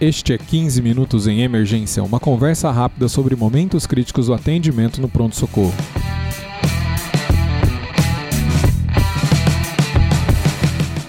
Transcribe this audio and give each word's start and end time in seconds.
Este 0.00 0.32
é 0.32 0.38
15 0.38 0.80
Minutos 0.80 1.26
em 1.26 1.40
Emergência, 1.40 2.04
uma 2.04 2.20
conversa 2.20 2.70
rápida 2.70 3.08
sobre 3.08 3.34
momentos 3.34 3.84
críticos 3.84 4.26
do 4.26 4.34
atendimento 4.34 5.00
no 5.00 5.08
pronto-socorro. 5.08 5.74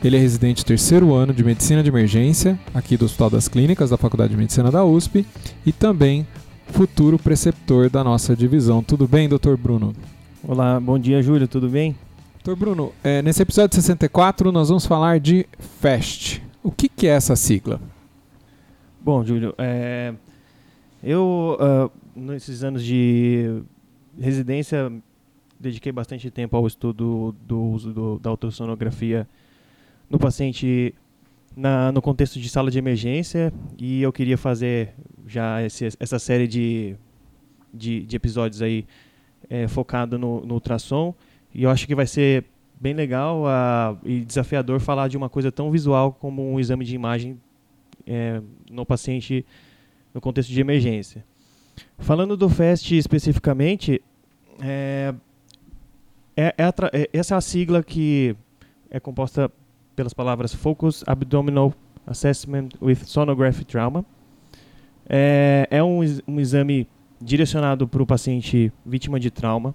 Ele 0.02 0.16
é 0.16 0.20
residente 0.20 0.64
terceiro 0.64 1.12
ano 1.12 1.34
de 1.34 1.44
Medicina 1.44 1.82
de 1.82 1.90
Emergência, 1.90 2.58
aqui 2.72 2.96
do 2.96 3.04
Hospital 3.04 3.30
das 3.30 3.48
Clínicas 3.48 3.90
da 3.90 3.98
Faculdade 3.98 4.30
de 4.30 4.36
Medicina 4.36 4.70
da 4.70 4.84
USP, 4.84 5.26
e 5.64 5.72
também 5.72 6.26
futuro 6.68 7.18
preceptor 7.18 7.90
da 7.90 8.02
nossa 8.02 8.34
divisão. 8.34 8.82
Tudo 8.82 9.06
bem, 9.06 9.28
doutor 9.28 9.58
Bruno? 9.58 9.94
Olá, 10.42 10.80
bom 10.80 10.98
dia, 10.98 11.22
Júlio, 11.22 11.46
tudo 11.46 11.68
bem? 11.68 11.94
Doutor 12.42 12.58
Bruno, 12.58 12.92
é, 13.04 13.20
nesse 13.20 13.42
episódio 13.42 13.74
64 13.74 14.50
nós 14.50 14.68
vamos 14.68 14.86
falar 14.86 15.20
de 15.20 15.46
FAST. 15.80 16.42
O 16.62 16.70
que, 16.70 16.88
que 16.88 17.06
é 17.06 17.10
essa 17.10 17.36
sigla? 17.36 17.78
Bom, 19.02 19.22
Júlio, 19.22 19.54
é, 19.58 20.14
eu, 21.02 21.58
uh, 21.60 21.90
nesses 22.18 22.64
anos 22.64 22.82
de 22.82 23.62
residência, 24.20 24.92
dediquei 25.58 25.90
bastante 25.90 26.30
tempo 26.30 26.56
ao 26.56 26.66
estudo 26.66 27.34
do 27.42 27.60
uso 27.60 27.92
do, 27.92 28.18
da 28.18 28.30
ultrassonografia 28.30 29.26
no 30.08 30.18
paciente 30.18 30.94
na, 31.56 31.90
no 31.92 32.00
contexto 32.00 32.38
de 32.38 32.48
sala 32.48 32.70
de 32.70 32.78
emergência 32.78 33.52
e 33.78 34.02
eu 34.02 34.12
queria 34.12 34.38
fazer 34.38 34.94
já 35.26 35.62
esse, 35.62 35.88
essa 35.98 36.18
série 36.18 36.46
de, 36.46 36.96
de, 37.72 38.02
de 38.02 38.16
episódios 38.16 38.62
aí 38.62 38.86
é, 39.48 39.66
focado 39.66 40.18
no, 40.18 40.44
no, 40.44 40.54
ultrassom 40.54 41.14
e 41.54 41.62
eu 41.64 41.70
acho 41.70 41.86
que 41.86 41.94
vai 41.94 42.06
ser 42.06 42.44
bem 42.80 42.94
legal 42.94 43.42
uh, 43.44 43.98
e 44.04 44.24
desafiador 44.24 44.80
falar 44.80 45.08
de 45.08 45.16
uma 45.16 45.28
coisa 45.28 45.52
tão 45.52 45.70
visual 45.70 46.12
como 46.12 46.52
um 46.52 46.58
exame 46.58 46.84
de 46.84 46.94
imagem 46.94 47.38
é, 48.06 48.40
no 48.70 48.86
paciente 48.86 49.44
no 50.14 50.20
contexto 50.20 50.50
de 50.50 50.60
emergência. 50.60 51.24
Falando 51.98 52.36
do 52.36 52.48
FAST 52.48 52.92
especificamente, 52.92 54.02
é, 54.62 55.14
é, 56.36 56.54
é, 56.56 56.72
é, 56.92 57.10
essa 57.12 57.34
é 57.34 57.38
a 57.38 57.40
sigla 57.40 57.82
que 57.82 58.36
é 58.90 58.98
composta 58.98 59.50
pelas 59.94 60.14
palavras 60.14 60.54
Focus 60.54 61.04
Abdominal 61.06 61.74
Assessment 62.06 62.70
with 62.80 62.96
Sonography 63.04 63.64
Trauma. 63.64 64.04
É, 65.08 65.66
é 65.70 65.82
um, 65.82 66.00
um 66.26 66.40
exame 66.40 66.86
direcionado 67.20 67.86
para 67.86 68.02
o 68.02 68.06
paciente 68.06 68.72
vítima 68.86 69.20
de 69.20 69.30
trauma, 69.30 69.74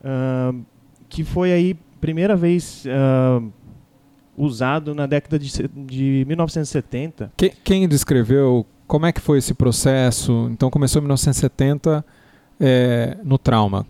uh, 0.00 0.64
que 1.08 1.24
foi 1.24 1.52
aí 1.52 1.76
primeira 2.00 2.36
vez 2.36 2.84
uh, 2.84 3.52
usado 4.36 4.94
na 4.94 5.06
década 5.06 5.38
de, 5.38 5.50
de 5.68 6.24
1970. 6.28 7.32
Quem, 7.36 7.52
quem 7.64 7.88
descreveu 7.88 8.64
como 8.86 9.06
é 9.06 9.12
que 9.12 9.20
foi 9.20 9.38
esse 9.38 9.52
processo? 9.52 10.48
Então 10.52 10.70
começou 10.70 11.00
em 11.00 11.02
1970 11.02 12.04
é, 12.60 13.16
no 13.24 13.38
trauma. 13.38 13.86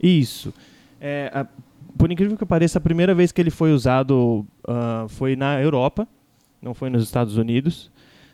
Isso. 0.00 0.52
É, 1.00 1.30
a, 1.34 1.46
por 1.96 2.10
incrível 2.10 2.36
que 2.36 2.46
pareça, 2.46 2.78
a 2.78 2.80
primeira 2.80 3.14
vez 3.14 3.32
que 3.32 3.40
ele 3.40 3.50
foi 3.50 3.72
usado 3.72 4.46
uh, 4.66 5.08
foi 5.08 5.36
na 5.36 5.60
Europa, 5.60 6.08
não 6.60 6.74
foi 6.74 6.90
nos 6.90 7.02
Estados 7.02 7.36
Unidos, 7.36 7.90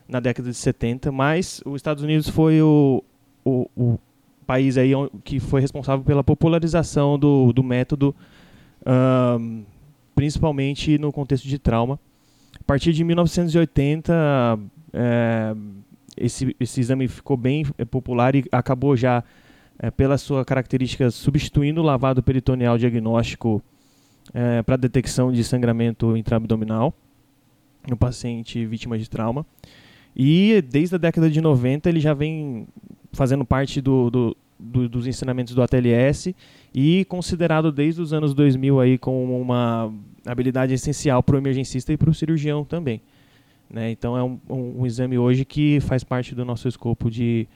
na 0.08 0.20
década 0.20 0.48
de 0.48 0.56
70, 0.56 1.10
mas 1.12 1.60
os 1.64 1.76
Estados 1.76 2.02
Unidos 2.02 2.28
foi 2.28 2.62
o, 2.62 3.02
o, 3.44 3.68
o 3.76 3.98
país 4.46 4.78
aí 4.78 4.92
que 5.24 5.38
foi 5.38 5.60
responsável 5.60 6.04
pela 6.04 6.24
popularização 6.24 7.18
do, 7.18 7.52
do 7.52 7.62
método, 7.62 8.14
uh, 8.82 9.64
principalmente 10.14 10.98
no 10.98 11.12
contexto 11.12 11.46
de 11.46 11.58
trauma. 11.58 12.00
A 12.58 12.64
partir 12.64 12.92
de 12.92 13.04
1980, 13.04 14.58
é, 14.92 15.54
esse, 16.16 16.56
esse 16.58 16.80
exame 16.80 17.08
ficou 17.08 17.36
bem 17.36 17.64
é, 17.76 17.84
popular 17.84 18.34
e 18.34 18.44
acabou 18.50 18.96
já, 18.96 19.22
é, 19.78 19.90
pela 19.90 20.18
sua 20.18 20.44
característica, 20.44 21.10
substituindo 21.10 21.80
o 21.80 21.84
lavado 21.84 22.22
peritoneal 22.22 22.76
diagnóstico 22.76 23.62
é, 24.34 24.62
para 24.62 24.76
detecção 24.76 25.32
de 25.32 25.42
sangramento 25.44 26.16
intraabdominal 26.16 26.92
no 27.88 27.96
paciente 27.96 28.64
vítima 28.66 28.98
de 28.98 29.08
trauma. 29.08 29.46
E 30.16 30.62
desde 30.68 30.96
a 30.96 30.98
década 30.98 31.30
de 31.30 31.40
90 31.40 31.88
ele 31.88 32.00
já 32.00 32.12
vem 32.12 32.66
fazendo 33.12 33.44
parte 33.44 33.80
do, 33.80 34.10
do, 34.10 34.36
do, 34.58 34.88
dos 34.88 35.06
ensinamentos 35.06 35.54
do 35.54 35.62
ATLS 35.62 36.34
e 36.74 37.04
considerado 37.06 37.70
desde 37.70 38.00
os 38.02 38.12
anos 38.12 38.34
2000 38.34 38.80
aí 38.80 38.98
como 38.98 39.40
uma 39.40 39.92
habilidade 40.26 40.74
essencial 40.74 41.22
para 41.22 41.36
o 41.36 41.38
emergencista 41.38 41.92
e 41.92 41.96
para 41.96 42.10
o 42.10 42.14
cirurgião 42.14 42.64
também. 42.64 43.00
Né? 43.70 43.90
Então 43.90 44.16
é 44.16 44.22
um, 44.22 44.40
um, 44.48 44.80
um, 44.80 44.86
exame 44.86 45.18
hoje 45.18 45.44
que 45.44 45.78
faz 45.80 46.02
parte 46.02 46.34
do 46.34 46.44
nosso 46.44 46.66
escopo 46.68 47.10
de, 47.10 47.46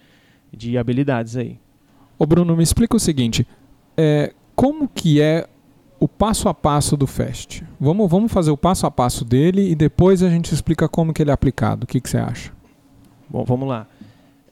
de 0.53 0.78
habilidades 0.78 1.37
aí. 1.37 1.59
Ô 2.22 2.27
Bruno, 2.27 2.56
me 2.56 2.62
explica 2.62 2.97
o 2.97 3.00
seguinte, 3.00 3.44
é, 3.97 4.33
como 4.55 4.88
que 4.88 5.21
é 5.21 5.44
o 5.99 6.06
passo 6.06 6.49
a 6.49 6.55
passo 6.55 6.97
do 6.97 7.05
FAST? 7.05 7.65
Vamos, 7.81 8.09
vamos 8.09 8.31
fazer 8.31 8.53
o 8.53 8.56
passo 8.56 8.87
a 8.87 8.93
passo 8.93 9.25
dele 9.25 9.69
e 9.69 9.75
depois 9.75 10.22
a 10.22 10.31
gente 10.31 10.55
explica 10.55 10.88
como 10.88 11.12
que 11.12 11.21
ele 11.21 11.31
é 11.31 11.34
aplicado. 11.34 11.83
O 11.83 11.87
que, 11.88 12.00
que 12.00 12.09
você 12.09 12.19
acha? 12.19 12.53
Bom, 13.28 13.43
vamos 13.44 13.69
lá. 13.69 13.88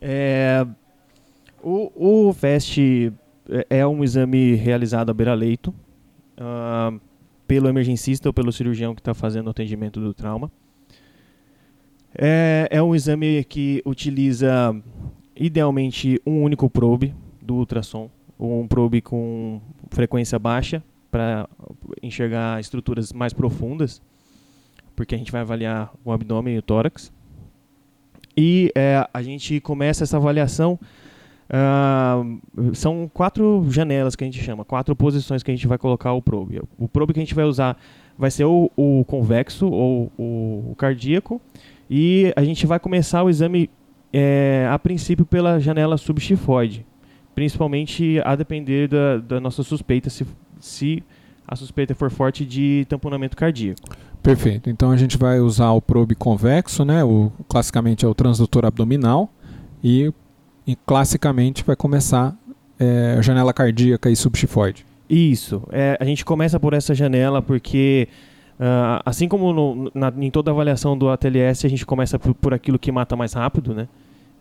É, 0.00 0.66
o, 1.62 1.92
o 2.28 2.32
FAST 2.32 3.12
é, 3.48 3.66
é 3.78 3.86
um 3.86 4.02
exame 4.02 4.56
realizado 4.56 5.10
à 5.10 5.14
beira-leito 5.14 5.72
uh, 6.40 7.00
pelo 7.46 7.68
emergencista 7.68 8.28
ou 8.28 8.32
pelo 8.32 8.50
cirurgião 8.50 8.96
que 8.96 9.00
está 9.00 9.14
fazendo 9.14 9.46
o 9.46 9.50
atendimento 9.50 10.00
do 10.00 10.12
trauma. 10.12 10.50
É, 12.18 12.66
é 12.68 12.82
um 12.82 12.96
exame 12.96 13.44
que 13.44 13.80
utiliza 13.86 14.74
idealmente 15.36 16.20
um 16.26 16.42
único 16.42 16.68
probe 16.68 17.14
do 17.50 17.56
ultrassom, 17.56 18.08
um 18.38 18.66
probe 18.66 19.00
com 19.00 19.60
frequência 19.90 20.38
baixa 20.38 20.82
para 21.10 21.48
enxergar 22.00 22.60
estruturas 22.60 23.12
mais 23.12 23.32
profundas, 23.32 24.00
porque 24.94 25.14
a 25.14 25.18
gente 25.18 25.32
vai 25.32 25.40
avaliar 25.40 25.92
o 26.04 26.12
abdômen 26.12 26.54
e 26.54 26.58
o 26.58 26.62
tórax. 26.62 27.12
E 28.36 28.70
é, 28.76 29.04
a 29.12 29.22
gente 29.22 29.60
começa 29.60 30.04
essa 30.04 30.16
avaliação. 30.16 30.78
Uh, 31.50 32.72
são 32.76 33.10
quatro 33.12 33.66
janelas 33.68 34.14
que 34.14 34.22
a 34.22 34.26
gente 34.26 34.40
chama, 34.40 34.64
quatro 34.64 34.94
posições 34.94 35.42
que 35.42 35.50
a 35.50 35.54
gente 35.54 35.66
vai 35.66 35.76
colocar 35.76 36.12
o 36.12 36.22
probe. 36.22 36.62
O 36.78 36.86
probe 36.86 37.12
que 37.12 37.18
a 37.18 37.24
gente 37.24 37.34
vai 37.34 37.44
usar 37.44 37.76
vai 38.16 38.30
ser 38.30 38.44
o, 38.44 38.70
o 38.76 39.04
convexo 39.04 39.66
ou 39.66 40.12
o, 40.16 40.70
o 40.70 40.74
cardíaco 40.76 41.40
e 41.90 42.32
a 42.36 42.44
gente 42.44 42.68
vai 42.68 42.78
começar 42.78 43.24
o 43.24 43.28
exame 43.28 43.68
é, 44.12 44.68
a 44.70 44.78
princípio 44.78 45.26
pela 45.26 45.58
janela 45.58 45.98
subchifoide, 45.98 46.86
principalmente 47.34 48.20
a 48.24 48.34
depender 48.36 48.88
da, 48.88 49.18
da 49.18 49.40
nossa 49.40 49.62
suspeita, 49.62 50.10
se, 50.10 50.26
se 50.58 51.02
a 51.46 51.56
suspeita 51.56 51.94
for 51.94 52.10
forte 52.10 52.44
de 52.44 52.86
tamponamento 52.88 53.36
cardíaco. 53.36 53.80
Perfeito. 54.22 54.68
Então 54.68 54.90
a 54.90 54.96
gente 54.96 55.16
vai 55.16 55.40
usar 55.40 55.70
o 55.70 55.80
probe 55.80 56.14
convexo, 56.14 56.84
né? 56.84 57.02
O 57.02 57.32
classicamente 57.48 58.04
é 58.04 58.08
o 58.08 58.14
transdutor 58.14 58.66
abdominal 58.66 59.30
e, 59.82 60.12
e 60.66 60.76
classicamente 60.86 61.64
vai 61.64 61.74
começar 61.74 62.36
é, 62.78 63.16
a 63.18 63.22
janela 63.22 63.52
cardíaca 63.52 64.10
e 64.10 64.16
subchifoide. 64.16 64.84
Isso. 65.08 65.62
É, 65.72 65.96
a 65.98 66.04
gente 66.04 66.24
começa 66.24 66.60
por 66.60 66.72
essa 66.72 66.94
janela 66.94 67.42
porque 67.42 68.08
Uh, 68.60 69.00
assim 69.06 69.26
como 69.26 69.54
no, 69.54 69.90
na, 69.94 70.12
em 70.18 70.30
toda 70.30 70.50
avaliação 70.50 70.94
do 70.96 71.08
ATLS, 71.08 71.66
a 71.66 71.70
gente 71.70 71.86
começa 71.86 72.18
por, 72.18 72.34
por, 72.34 72.52
aquilo 72.52 72.78
que 72.78 72.92
mata 72.92 73.16
mais 73.16 73.32
rápido, 73.32 73.72
né? 73.72 73.88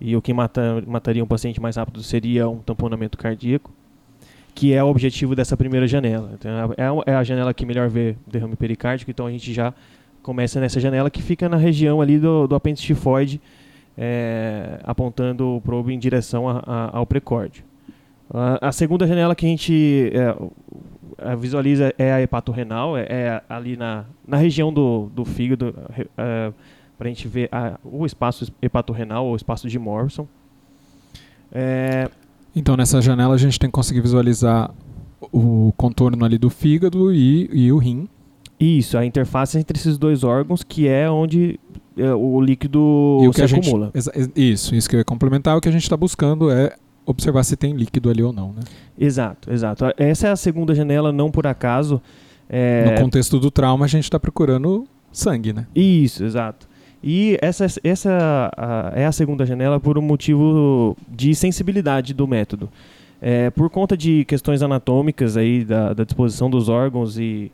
E 0.02 0.16
o 0.16 0.22
que 0.22 0.34
mata, 0.34 0.84
mataria 0.88 1.24
um 1.24 1.28
paciente 1.28 1.60
mais 1.60 1.76
rápido 1.76 2.02
seria 2.02 2.48
um 2.48 2.60
tamponamento 2.60 3.18
cardíaco, 3.18 3.72
que 4.56 4.74
é 4.74 4.84
o 4.84 4.88
objetivo 4.88 5.36
dessa 5.36 5.58
primeira 5.58 5.88
janela. 5.88 6.32
Então, 6.34 6.52
é, 7.06 7.12
é 7.12 7.16
a 7.16 7.24
janela 7.24 7.54
que 7.54 7.66
melhor 7.66 7.90
vê 7.90 8.16
derrame 8.26 8.56
pericárdico, 8.56 9.12
então 9.12 9.26
a 9.26 9.32
gente 9.32 9.54
já 9.54 9.74
começa 10.22 10.60
nessa 10.60 10.80
janela 10.80 11.10
que 11.10 11.22
fica 11.22 11.50
na 11.50 11.58
região 11.58 12.02
ali 12.02 12.18
do, 12.18 12.48
do 12.48 12.56
apêndice 12.56 12.86
tifoide, 12.86 13.42
é, 13.98 14.80
apontando 14.84 15.56
o 15.56 15.62
probe 15.62 15.94
em 15.94 16.00
direção 16.00 16.48
a, 16.48 16.64
a, 16.66 16.98
ao 16.98 17.06
precórdio. 17.06 17.64
Uh, 18.30 18.62
a 18.62 18.72
segunda 18.72 19.08
janela 19.08 19.36
que 19.36 19.46
a 19.46 19.50
gente 19.50 20.12
é, 20.14 21.36
visualiza 21.36 21.94
é 21.98 22.14
a 22.14 22.22
hepatorrenal, 22.22 22.96
é, 22.96 23.06
é 23.10 23.42
ali 23.50 23.76
na, 23.76 24.06
na 24.28 24.38
região 24.38 24.72
do, 24.72 25.10
do 25.14 25.26
fígado, 25.26 25.76
é, 26.18 26.54
para 27.00 27.08
a 27.08 27.10
gente 27.10 27.28
ver 27.28 27.50
a, 27.52 27.80
o 27.84 28.06
espaço 28.06 28.52
hepatorrenal 28.62 29.26
ou 29.26 29.34
o 29.34 29.36
espaço 29.36 29.68
de 29.68 29.80
Morrison. 29.80 30.28
É, 31.52 32.10
Então 32.56 32.76
nessa 32.78 33.02
janela 33.02 33.34
a 33.34 33.38
gente 33.38 33.58
tem 33.60 33.70
que 33.70 33.74
conseguir 33.74 34.02
visualizar 34.02 34.72
o 35.34 35.74
contorno 35.78 36.24
ali 36.24 36.38
do 36.38 36.50
fígado 36.50 37.12
e, 37.14 37.50
e 37.52 37.72
o 37.72 37.78
rim. 37.78 38.08
Isso, 38.60 38.98
a 38.98 39.06
interface 39.06 39.58
entre 39.58 39.78
esses 39.78 39.98
dois 39.98 40.24
órgãos, 40.24 40.64
que 40.64 40.88
é 40.88 41.10
onde 41.10 41.60
é, 41.98 42.14
o 42.14 42.42
líquido 42.42 42.80
o 42.80 43.32
se 43.34 43.48
gente, 43.48 43.68
acumula. 43.70 43.92
ex- 43.94 44.10
isso, 44.36 44.76
isso 44.76 44.90
que 44.90 44.96
eu 44.96 45.00
ia 45.00 45.06
complementar. 45.06 45.56
O 45.58 45.62
que 45.62 45.70
a 45.70 45.72
gente 45.72 45.84
está 45.84 45.96
buscando 45.96 46.52
é 46.52 46.76
observar 47.06 47.44
se 47.44 47.56
tem 47.56 47.74
líquido 47.74 48.10
ali 48.10 48.22
ou 48.22 48.34
não, 48.34 48.50
né? 48.54 48.62
Exato, 48.98 49.52
exato. 49.52 49.86
Essa 49.98 50.28
é 50.28 50.32
a 50.32 50.36
segunda 50.36 50.76
janela, 50.76 51.12
não 51.12 51.32
por 51.32 51.48
acaso. 51.48 52.02
É, 52.50 52.92
No 52.96 53.02
contexto 53.02 53.40
do 53.40 53.50
trauma, 53.50 53.86
a 53.86 53.88
gente 53.88 54.04
está 54.04 54.20
procurando 54.20 54.86
sangue, 55.12 55.54
né? 55.54 55.66
Isso, 55.74 56.24
exato. 56.24 56.68
E 57.04 57.38
essa, 57.42 57.66
essa 57.84 58.52
a- 58.58 58.92
é 58.96 59.06
a 59.06 59.12
segunda 59.12 59.46
janela 59.46 59.80
por 59.80 59.98
um 59.98 60.02
motivo 60.02 60.98
de 61.08 61.34
sensibilidade 61.34 62.14
do 62.14 62.28
método. 62.28 62.70
É, 63.22 63.50
por 63.50 63.70
conta 63.70 63.96
de 63.98 64.24
questões 64.26 64.62
anatômicas 64.62 65.36
aí 65.38 65.64
da, 65.66 65.94
da 65.94 66.04
disposição 66.04 66.50
dos 66.50 66.70
órgãos 66.70 67.18
e 67.18 67.52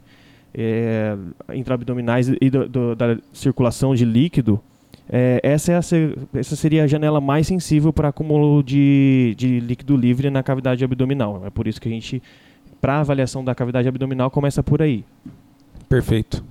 é, 0.53 1.15
intraabdominais 1.53 2.29
e 2.39 2.49
do- 2.49 2.67
do- 2.69 2.95
da 2.95 3.17
circulação 3.33 3.93
de 3.93 4.05
líquido, 4.05 4.59
é, 5.09 5.39
essa, 5.43 5.71
é 5.71 5.75
a 5.75 5.81
essa 6.39 6.55
seria 6.55 6.83
a 6.83 6.87
janela 6.87 7.19
mais 7.19 7.45
sensível 7.47 7.91
para 7.91 8.07
acúmulo 8.09 8.63
de, 8.63 9.33
de 9.37 9.59
líquido 9.59 9.95
livre 9.97 10.29
na 10.29 10.41
cavidade 10.41 10.83
abdominal. 10.83 11.43
É 11.45 11.49
por 11.49 11.67
isso 11.67 11.79
que 11.81 11.87
a 11.87 11.91
gente, 11.91 12.21
para 12.81 12.99
avaliação 13.01 13.43
da 13.43 13.53
cavidade 13.53 13.87
abdominal, 13.87 14.31
começa 14.31 14.63
por 14.63 14.81
aí. 14.81 15.03
Perfeito. 15.89 16.43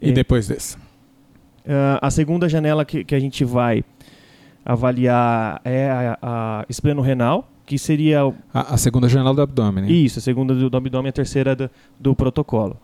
E 0.00 0.08
É. 0.10 0.12
depois 0.12 0.48
desse? 0.48 0.76
Ah, 1.68 1.98
a 2.06 2.10
segunda 2.10 2.48
janela 2.48 2.84
que, 2.84 3.04
que 3.04 3.14
a 3.14 3.20
gente 3.20 3.44
vai 3.44 3.84
avaliar 4.64 5.60
é 5.64 5.90
a, 5.90 6.18
a 6.22 6.64
espleno-renal, 6.68 7.48
que 7.66 7.78
seria 7.78 8.26
o- 8.26 8.34
A, 8.52 8.74
a 8.74 8.76
segunda 8.76 9.08
janela 9.08 9.34
do 9.34 9.42
abdômen. 9.42 9.84
né? 9.84 9.90
isso, 9.92 10.18
a 10.18 10.22
segunda 10.22 10.54
do, 10.54 10.68
do 10.70 10.76
abdômen, 10.76 11.08
a 11.10 11.12
terceira 11.12 11.54
do, 11.56 11.70
do 11.98 12.14
protocolo. 12.14 12.76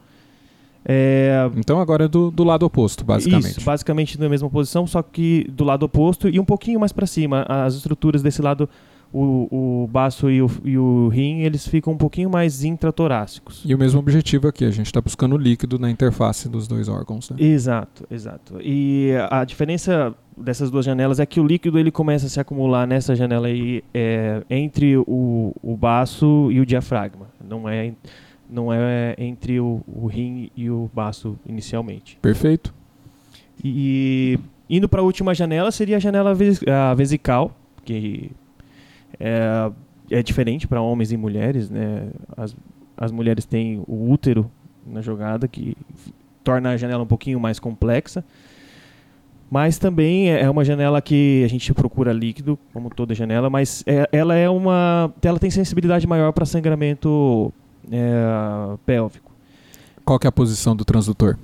É, 0.84 1.50
Então 1.56 1.80
agora 1.80 2.04
é 2.04 2.08
do, 2.08 2.30
do 2.30 2.44
lado 2.44 2.64
oposto, 2.64 3.04
basicamente. 3.04 3.58
Isso, 3.58 3.64
basicamente 3.64 4.18
na 4.18 4.28
mesma 4.28 4.48
posição, 4.48 4.86
só 4.86 5.02
que 5.02 5.44
do 5.50 5.64
lado 5.64 5.82
oposto 5.84 6.28
e 6.28 6.38
um 6.40 6.44
pouquinho 6.44 6.80
mais 6.80 6.92
para 6.92 7.06
cima. 7.06 7.44
As 7.48 7.74
estruturas 7.74 8.22
desse 8.22 8.40
lado, 8.40 8.68
o, 9.12 9.84
o 9.84 9.86
baço 9.90 10.30
e 10.30 10.42
o, 10.42 10.50
e 10.64 10.76
o 10.76 11.08
rim, 11.08 11.40
eles 11.40 11.66
ficam 11.66 11.92
um 11.94 11.96
pouquinho 11.96 12.28
mais 12.28 12.62
intratorácicos. 12.64 13.62
E 13.64 13.74
o 13.74 13.78
mesmo 13.78 13.98
objetivo 14.00 14.48
aqui, 14.48 14.64
a 14.64 14.70
gente 14.70 14.86
está 14.86 15.00
buscando 15.00 15.36
líquido 15.36 15.78
na 15.78 15.90
interface 15.90 16.48
dos 16.48 16.68
dois 16.68 16.88
órgãos. 16.88 17.30
Né? 17.30 17.36
Exato, 17.40 18.06
exato. 18.10 18.58
E 18.60 19.12
a 19.30 19.44
diferença 19.44 20.14
dessas 20.36 20.70
duas 20.70 20.84
janelas 20.84 21.18
é 21.18 21.26
que 21.26 21.40
o 21.40 21.46
líquido 21.46 21.78
ele 21.78 21.90
começa 21.90 22.26
a 22.26 22.28
se 22.28 22.38
acumular 22.38 22.86
nessa 22.86 23.16
janela 23.16 23.46
aí 23.48 23.82
é, 23.94 24.42
entre 24.50 24.96
o, 24.96 25.52
o 25.62 25.76
baço 25.76 26.48
e 26.52 26.60
o 26.60 26.66
diafragma. 26.66 27.26
Não 27.42 27.68
é, 27.68 27.92
não 28.48 28.72
é 28.72 29.14
entre 29.18 29.58
o, 29.58 29.80
o 29.86 30.06
rim 30.06 30.50
e 30.56 30.68
o 30.70 30.90
baço 30.94 31.36
inicialmente. 31.46 32.18
Perfeito? 32.20 32.74
E 33.64 34.38
indo 34.70 34.88
para 34.88 35.00
a 35.00 35.04
última 35.04 35.34
janela 35.34 35.70
seria 35.72 35.96
a 35.96 36.00
janela 36.00 36.34
ves- 36.34 36.62
a 36.68 36.94
vesical, 36.94 37.56
que 37.84 38.30
é, 39.18 39.70
é 40.10 40.22
diferente 40.22 40.66
para 40.66 40.80
homens 40.80 41.12
e 41.12 41.16
mulheres, 41.16 41.70
né? 41.70 42.08
As, 42.36 42.56
as 42.96 43.10
mulheres 43.12 43.44
têm 43.44 43.82
o 43.86 44.10
útero 44.10 44.50
na 44.86 45.00
jogada, 45.00 45.46
que 45.46 45.76
torna 46.42 46.70
a 46.70 46.76
janela 46.76 47.02
um 47.02 47.06
pouquinho 47.06 47.38
mais 47.38 47.58
complexa. 47.58 48.24
Mas 49.50 49.78
também 49.78 50.30
é 50.30 50.42
é 50.42 50.50
uma 50.50 50.64
janela 50.64 51.00
que 51.00 51.42
a 51.44 51.48
gente 51.48 51.72
procura 51.72 52.12
líquido, 52.12 52.58
como 52.72 52.90
toda 52.90 53.14
janela, 53.14 53.48
mas 53.48 53.82
é- 53.86 54.08
ela 54.12 54.34
é 54.34 54.48
uma, 54.48 55.12
ela 55.22 55.38
tem 55.38 55.50
sensibilidade 55.50 56.06
maior 56.06 56.32
para 56.32 56.44
sangramento 56.44 57.52
é, 57.90 58.76
pélvico. 58.84 59.32
Qual 60.04 60.18
que 60.18 60.26
é 60.26 60.28
a 60.28 60.32
posição 60.32 60.76
do 60.76 60.84
transdutor? 60.84 61.38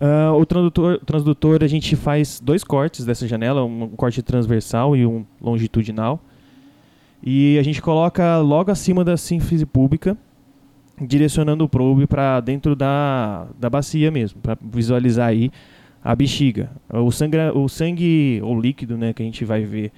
Ah, 0.00 0.32
o 0.34 0.44
transdutor, 0.44 1.00
transdutor, 1.04 1.62
a 1.62 1.66
gente 1.66 1.96
faz 1.96 2.40
dois 2.40 2.62
cortes 2.62 3.06
dessa 3.06 3.26
janela, 3.26 3.64
um 3.64 3.88
corte 3.90 4.22
transversal 4.22 4.94
e 4.96 5.06
um 5.06 5.24
longitudinal. 5.40 6.20
E 7.26 7.56
a 7.58 7.62
gente 7.62 7.80
coloca 7.80 8.36
logo 8.38 8.70
acima 8.70 9.02
da 9.02 9.16
sínfise 9.16 9.64
pública, 9.64 10.16
direcionando 11.00 11.64
o 11.64 11.68
probe 11.68 12.06
para 12.06 12.38
dentro 12.40 12.76
da, 12.76 13.46
da 13.58 13.68
bacia 13.70 14.10
mesmo, 14.10 14.40
para 14.40 14.56
visualizar 14.62 15.28
aí 15.28 15.50
a 16.02 16.14
bexiga. 16.14 16.70
O 16.92 17.10
sangue, 17.10 17.38
o 17.54 17.68
sangue 17.68 18.40
ou 18.44 18.60
líquido 18.60 18.96
né, 18.98 19.12
que 19.12 19.22
a 19.22 19.24
gente 19.24 19.44
vai 19.44 19.64
ver, 19.64 19.90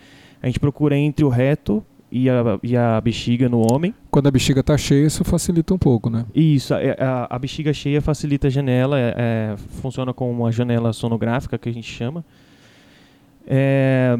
a 0.42 0.46
gente 0.46 0.60
procura 0.60 0.96
entre 0.96 1.24
o 1.24 1.28
reto 1.28 1.84
e 2.12 2.30
a, 2.30 2.58
e 2.62 2.76
a 2.76 3.00
bexiga 3.00 3.48
no 3.48 3.60
homem. 3.72 3.92
Quando 4.10 4.28
a 4.28 4.30
bexiga 4.30 4.60
está 4.60 4.78
cheia, 4.78 5.06
isso 5.06 5.24
facilita 5.24 5.74
um 5.74 5.78
pouco, 5.78 6.08
né? 6.08 6.24
Isso, 6.34 6.72
a, 6.72 6.78
a- 6.78 7.26
a 7.36 7.38
bexiga 7.40 7.72
cheia 7.74 8.00
facilita 8.00 8.46
a 8.46 8.50
janela, 8.50 8.98
é, 8.98 9.14
é, 9.18 9.56
funciona 9.82 10.14
como 10.14 10.30
uma 10.30 10.52
janela 10.52 10.92
sonográfica 10.92 11.58
que 11.58 11.68
a 11.68 11.72
gente 11.72 11.92
chama. 11.92 12.24
É, 13.46 14.16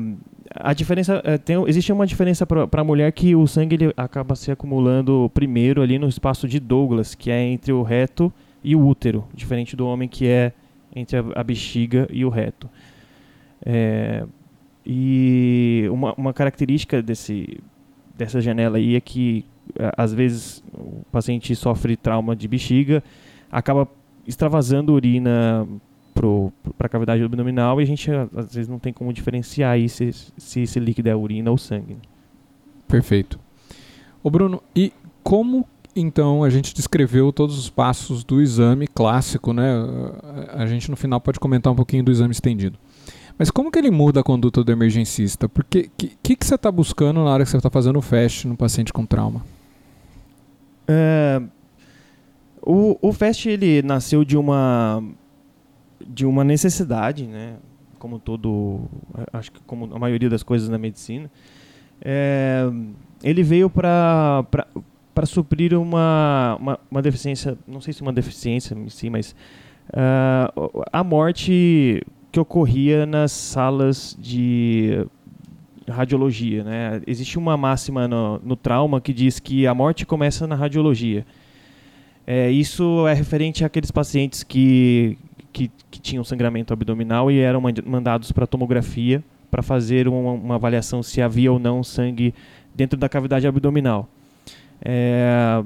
a 0.54 0.72
diferença 0.72 1.20
é, 1.24 1.36
tem, 1.36 1.56
existe 1.66 1.92
uma 1.92 2.06
diferença 2.06 2.46
para 2.46 2.80
a 2.80 2.84
mulher 2.84 3.10
que 3.12 3.34
o 3.34 3.46
sangue 3.46 3.74
ele 3.74 3.92
acaba 3.96 4.34
se 4.36 4.50
acumulando 4.50 5.30
primeiro 5.34 5.82
ali 5.82 5.98
no 5.98 6.08
espaço 6.08 6.46
de 6.46 6.60
Douglas, 6.60 7.14
que 7.14 7.30
é 7.30 7.42
entre 7.42 7.72
o 7.72 7.82
reto 7.82 8.32
e 8.62 8.74
o 8.76 8.86
útero, 8.86 9.24
diferente 9.34 9.74
do 9.76 9.86
homem 9.86 10.08
que 10.08 10.26
é 10.26 10.52
entre 10.94 11.16
a, 11.18 11.24
a 11.34 11.42
bexiga 11.44 12.06
e 12.10 12.24
o 12.24 12.28
reto. 12.28 12.70
É, 13.64 14.24
e 14.84 15.88
uma, 15.90 16.14
uma 16.14 16.32
característica 16.32 17.02
desse, 17.02 17.58
dessa 18.16 18.40
janela 18.40 18.78
aí 18.78 18.94
é 18.94 19.00
que 19.00 19.44
a- 19.78 20.04
às 20.04 20.14
vezes 20.14 20.62
o 20.72 21.02
paciente 21.10 21.54
sofre 21.56 21.96
trauma 21.96 22.36
de 22.36 22.46
bexiga, 22.46 23.02
acaba 23.50 23.88
extravasando 24.26 24.92
urina 24.92 25.66
para 26.76 26.86
a 26.86 26.88
cavidade 26.88 27.22
abdominal 27.22 27.80
e 27.80 27.84
a 27.84 27.86
gente 27.86 28.10
às 28.10 28.54
vezes 28.54 28.68
não 28.68 28.78
tem 28.78 28.92
como 28.92 29.12
diferenciar 29.12 29.72
aí 29.72 29.88
se, 29.88 30.12
se 30.12 30.60
esse 30.60 30.80
líquido 30.80 31.08
é 31.08 31.14
urina 31.14 31.50
ou 31.50 31.58
sangue. 31.58 31.96
Perfeito. 32.88 33.38
Ô 34.22 34.30
Bruno, 34.30 34.62
e 34.74 34.92
como 35.22 35.66
então 35.94 36.44
a 36.44 36.50
gente 36.50 36.74
descreveu 36.74 37.32
todos 37.32 37.58
os 37.58 37.70
passos 37.70 38.22
do 38.22 38.40
exame 38.40 38.86
clássico, 38.86 39.52
né? 39.52 39.72
A 40.52 40.66
gente 40.66 40.90
no 40.90 40.96
final 40.96 41.20
pode 41.20 41.40
comentar 41.40 41.72
um 41.72 41.76
pouquinho 41.76 42.04
do 42.04 42.10
exame 42.10 42.32
estendido. 42.32 42.78
Mas 43.38 43.50
como 43.50 43.70
que 43.70 43.78
ele 43.78 43.90
muda 43.90 44.20
a 44.20 44.22
conduta 44.22 44.62
do 44.62 44.72
emergencista? 44.72 45.48
Porque 45.48 45.80
o 45.80 45.90
que, 45.96 46.16
que, 46.22 46.36
que 46.36 46.46
você 46.46 46.54
está 46.54 46.70
buscando 46.70 47.22
na 47.22 47.30
hora 47.30 47.44
que 47.44 47.50
você 47.50 47.56
está 47.56 47.70
fazendo 47.70 47.98
o 47.98 48.02
FAST 48.02 48.46
no 48.46 48.56
paciente 48.56 48.92
com 48.92 49.04
trauma? 49.04 49.42
É, 50.88 51.42
o, 52.62 52.98
o 53.00 53.12
FAST 53.12 53.46
ele 53.46 53.82
nasceu 53.82 54.24
de 54.24 54.36
uma 54.36 55.02
de 56.04 56.26
uma 56.26 56.42
necessidade, 56.42 57.26
né? 57.26 57.56
Como 57.98 58.18
todo, 58.18 58.80
acho 59.32 59.52
que 59.52 59.60
como 59.66 59.94
a 59.94 59.98
maioria 59.98 60.28
das 60.28 60.42
coisas 60.42 60.68
na 60.68 60.78
medicina, 60.78 61.30
É, 62.02 62.68
ele 63.22 63.42
veio 63.42 63.70
para 63.70 64.44
para 65.14 65.24
suprir 65.24 65.72
uma, 65.72 66.58
uma 66.60 66.78
uma 66.90 67.00
deficiência, 67.00 67.56
não 67.66 67.80
sei 67.80 67.94
se 67.94 68.02
uma 68.02 68.12
deficiência 68.12 68.74
em 68.74 68.90
si, 68.90 69.08
mas 69.08 69.34
ah, 69.94 70.52
a 70.92 71.02
morte 71.02 72.02
que 72.30 72.38
ocorria 72.38 73.06
nas 73.06 73.32
salas 73.32 74.14
de 74.20 75.06
radiologia, 75.88 76.62
né? 76.64 77.00
Existe 77.06 77.38
uma 77.38 77.56
máxima 77.56 78.06
no, 78.06 78.38
no 78.44 78.56
trauma 78.56 79.00
que 79.00 79.14
diz 79.14 79.40
que 79.40 79.66
a 79.66 79.72
morte 79.72 80.04
começa 80.04 80.46
na 80.46 80.54
radiologia. 80.54 81.24
É, 82.26 82.50
isso 82.50 83.06
é 83.08 83.14
referente 83.14 83.64
àqueles 83.64 83.90
pacientes 83.90 84.42
que, 84.42 85.16
que, 85.56 85.70
que 85.90 85.98
tinham 85.98 86.22
sangramento 86.22 86.74
abdominal 86.74 87.30
e 87.30 87.38
eram 87.38 87.62
mand- 87.62 87.82
mandados 87.86 88.30
para 88.30 88.46
tomografia 88.46 89.24
para 89.50 89.62
fazer 89.62 90.06
uma, 90.06 90.32
uma 90.32 90.54
avaliação 90.56 91.02
se 91.02 91.22
havia 91.22 91.50
ou 91.50 91.58
não 91.58 91.82
sangue 91.82 92.34
dentro 92.74 92.98
da 92.98 93.08
cavidade 93.08 93.46
abdominal. 93.46 94.06
É, 94.84 95.62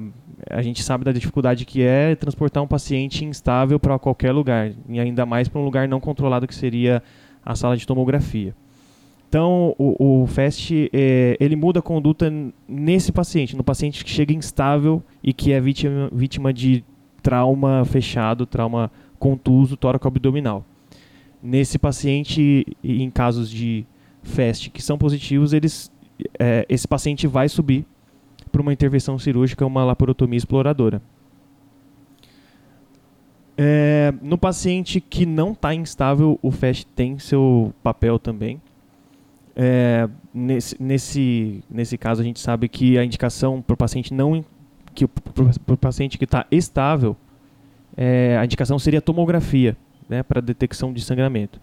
a 0.49 0.63
gente 0.63 0.81
sabe 0.85 1.05
da 1.05 1.11
dificuldade 1.11 1.65
que 1.65 1.83
é 1.83 2.15
transportar 2.15 2.63
um 2.63 2.69
paciente 2.69 3.25
instável 3.25 3.81
para 3.81 3.99
qualquer 3.99 4.31
lugar, 4.31 4.71
e 4.89 5.01
ainda 5.01 5.27
mais 5.27 5.49
para 5.49 5.61
um 5.61 5.65
lugar 5.65 5.89
não 5.89 5.99
controlado 5.99 6.47
que 6.47 6.55
seria 6.55 7.03
a 7.45 7.57
sala 7.57 7.77
de 7.77 7.85
tomografia. 7.85 8.55
Então, 9.29 9.75
o, 9.77 10.23
o 10.23 10.27
FAST, 10.29 10.89
é, 10.93 11.37
ele 11.41 11.57
muda 11.57 11.81
a 11.81 11.83
conduta 11.83 12.33
nesse 12.69 13.11
paciente, 13.11 13.57
no 13.57 13.65
paciente 13.65 14.05
que 14.05 14.11
chega 14.11 14.33
instável 14.33 15.03
e 15.21 15.33
que 15.33 15.51
é 15.51 15.61
vítima, 15.61 16.09
vítima 16.13 16.53
de 16.53 16.85
trauma 17.21 17.85
fechado, 17.85 18.47
trauma 18.47 18.89
contuso 19.21 19.77
tóraco-abdominal. 19.77 20.65
Nesse 21.41 21.79
paciente, 21.79 22.67
em 22.83 23.09
casos 23.11 23.49
de 23.49 23.87
FAST 24.23 24.71
que 24.71 24.83
são 24.83 24.99
positivos, 24.99 25.53
eles, 25.53 25.93
é, 26.39 26.67
esse 26.69 26.89
paciente 26.89 27.27
vai 27.27 27.49
subir 27.49 27.87
para 28.51 28.61
uma 28.61 28.73
intervenção 28.73 29.19
cirúrgica, 29.19 29.65
uma 29.65 29.85
laparotomia 29.85 30.37
exploradora. 30.39 31.01
É, 33.57 34.13
no 34.23 34.39
paciente 34.39 35.01
que 35.01 35.27
não 35.27 35.53
está 35.53 35.75
instável, 35.75 36.39
o 36.43 36.51
FAST 36.51 36.87
tem 36.97 37.19
seu 37.19 37.73
papel 37.83 38.19
também. 38.19 38.61
é, 39.55 40.09
nesse, 40.33 40.83
nesse, 40.83 41.65
nesse 41.71 41.99
caso, 41.99 42.23
a 42.23 42.25
gente 42.25 42.41
sabe 42.41 42.69
que 42.69 42.97
a 42.97 43.05
indicação 43.05 43.61
para 43.61 43.75
o 43.75 43.77
paciente 43.77 44.15
não 44.15 44.43
que 44.95 45.07
para 45.07 45.75
o 45.75 45.77
paciente 45.77 46.19
que 46.19 46.25
está 46.25 46.47
estável, 46.51 47.17
é, 47.97 48.37
a 48.39 48.45
indicação 48.45 48.79
seria 48.79 49.01
tomografia, 49.01 49.77
né, 50.09 50.23
para 50.23 50.41
detecção 50.41 50.93
de 50.93 51.01
sangramento. 51.03 51.61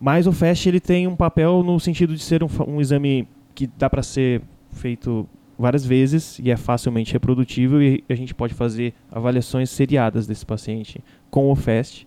Mas 0.00 0.26
o 0.26 0.32
FAST 0.32 0.66
ele 0.68 0.80
tem 0.80 1.06
um 1.06 1.14
papel 1.14 1.62
no 1.62 1.78
sentido 1.78 2.14
de 2.14 2.22
ser 2.22 2.42
um, 2.42 2.48
um 2.66 2.80
exame 2.80 3.28
que 3.54 3.68
dá 3.78 3.88
para 3.88 4.02
ser 4.02 4.42
feito 4.72 5.28
várias 5.58 5.86
vezes 5.86 6.40
e 6.40 6.50
é 6.50 6.56
facilmente 6.56 7.12
reprodutível 7.12 7.80
e 7.80 8.02
a 8.08 8.14
gente 8.14 8.34
pode 8.34 8.52
fazer 8.52 8.94
avaliações 9.10 9.70
seriadas 9.70 10.26
desse 10.26 10.44
paciente 10.44 11.00
com 11.30 11.50
o 11.50 11.54
FAST, 11.54 12.06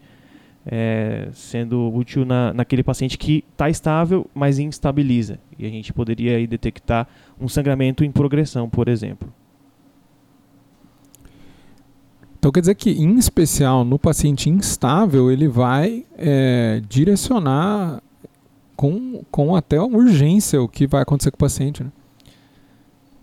é, 0.65 1.29
sendo 1.31 1.93
útil 1.93 2.25
na, 2.25 2.53
naquele 2.53 2.83
paciente 2.83 3.17
que 3.17 3.45
está 3.51 3.69
estável, 3.69 4.29
mas 4.33 4.59
instabiliza. 4.59 5.39
E 5.57 5.65
a 5.65 5.69
gente 5.69 5.93
poderia 5.93 6.37
aí 6.37 6.47
detectar 6.47 7.07
um 7.39 7.47
sangramento 7.47 8.03
em 8.03 8.11
progressão, 8.11 8.69
por 8.69 8.89
exemplo. 8.89 9.31
Então 12.45 12.51
quer 12.51 12.59
dizer 12.59 12.75
que, 12.75 12.91
em 12.91 13.17
especial 13.17 13.83
no 13.83 13.97
paciente 13.97 14.51
instável, 14.51 15.31
ele 15.31 15.47
vai 15.47 16.05
é, 16.15 16.79
direcionar 16.87 18.03
com, 18.75 19.23
com 19.31 19.55
até 19.55 19.81
uma 19.81 19.97
urgência 19.97 20.61
o 20.61 20.67
que 20.67 20.85
vai 20.85 21.01
acontecer 21.01 21.31
com 21.31 21.37
o 21.37 21.39
paciente. 21.39 21.83
Né? 21.83 21.89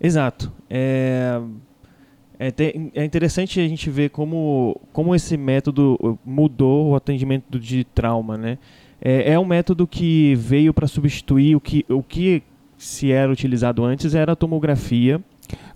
Exato. 0.00 0.50
É, 0.68 1.40
é, 2.36 2.50
te, 2.50 2.90
é, 2.96 3.04
interessante 3.04 3.60
a 3.60 3.68
gente 3.68 3.88
ver 3.90 4.10
como, 4.10 4.80
como 4.92 5.14
esse 5.14 5.36
método 5.36 6.18
mudou 6.24 6.88
o 6.88 6.96
atendimento 6.96 7.60
de 7.60 7.84
trauma. 7.84 8.36
Né? 8.36 8.58
É, 9.00 9.34
é 9.34 9.38
um 9.38 9.44
método 9.44 9.86
que 9.86 10.34
veio 10.34 10.74
para 10.74 10.88
substituir 10.88 11.54
o 11.54 11.60
que, 11.60 11.86
o 11.88 12.02
que 12.02 12.42
se 12.76 13.12
era 13.12 13.30
utilizado 13.30 13.84
antes 13.84 14.16
era 14.16 14.32
a 14.32 14.36
tomografia. 14.36 15.22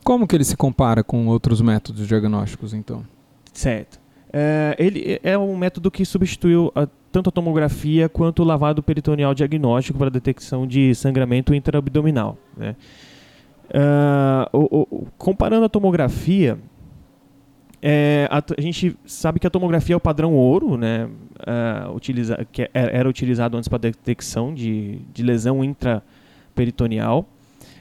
Como 0.02 0.26
que 0.26 0.34
ele 0.34 0.42
se 0.42 0.56
compara 0.56 1.04
com 1.04 1.28
outros 1.28 1.60
métodos 1.60 2.08
diagnósticos, 2.08 2.74
então? 2.74 3.04
Certo. 3.56 3.98
É, 4.30 4.76
ele 4.78 5.18
é 5.22 5.36
um 5.38 5.56
método 5.56 5.90
que 5.90 6.04
substituiu 6.04 6.70
a, 6.74 6.86
tanto 7.10 7.30
a 7.30 7.32
tomografia 7.32 8.06
quanto 8.06 8.42
o 8.42 8.44
lavado 8.44 8.82
peritoneal 8.82 9.34
diagnóstico 9.34 9.98
para 9.98 10.10
detecção 10.10 10.66
de 10.66 10.94
sangramento 10.94 11.54
intraabdominal. 11.54 12.36
Né? 12.54 12.76
Uh, 13.70 14.58
o, 14.58 14.82
o, 14.82 15.06
comparando 15.16 15.64
a 15.64 15.70
tomografia, 15.70 16.58
é, 17.80 18.28
a, 18.30 18.42
a, 18.58 18.60
gente 18.60 18.94
sabe 19.06 19.40
que 19.40 19.46
a 19.46 19.50
tomografia 19.50 19.94
é 19.94 19.96
o 19.96 20.00
padrão 20.00 20.34
ouro, 20.34 20.76
né? 20.76 21.06
Uh, 21.06 21.94
utiliza, 21.94 22.46
que 22.52 22.62
é, 22.62 22.70
era 22.74 23.08
utilizado 23.08 23.56
antes 23.56 23.68
para 23.68 23.78
detecção 23.78 24.52
de, 24.52 25.00
de 25.14 25.22
lesão 25.22 25.64
intraperitoneal. 25.64 27.26